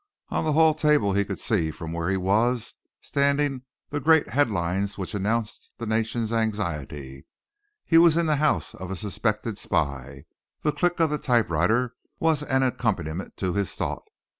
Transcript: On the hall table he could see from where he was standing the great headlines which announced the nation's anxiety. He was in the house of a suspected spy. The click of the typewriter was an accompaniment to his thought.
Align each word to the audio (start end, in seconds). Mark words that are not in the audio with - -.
On 0.29 0.43
the 0.43 0.53
hall 0.53 0.73
table 0.73 1.13
he 1.13 1.23
could 1.23 1.39
see 1.39 1.69
from 1.69 1.93
where 1.93 2.09
he 2.09 2.17
was 2.17 2.73
standing 3.01 3.61
the 3.89 3.99
great 3.99 4.29
headlines 4.29 4.97
which 4.97 5.13
announced 5.13 5.69
the 5.77 5.85
nation's 5.85 6.33
anxiety. 6.33 7.27
He 7.85 7.99
was 7.99 8.17
in 8.17 8.25
the 8.25 8.37
house 8.37 8.73
of 8.73 8.89
a 8.89 8.95
suspected 8.95 9.59
spy. 9.59 10.23
The 10.63 10.71
click 10.71 10.99
of 10.99 11.11
the 11.11 11.19
typewriter 11.19 11.93
was 12.19 12.41
an 12.41 12.63
accompaniment 12.63 13.37
to 13.37 13.53
his 13.53 13.73
thought. 13.73 14.01